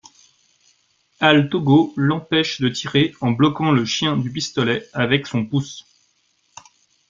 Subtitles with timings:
[1.19, 5.85] Al'Togo l'empêche de tirer en bloquant le chien du pistolet avec son pouce.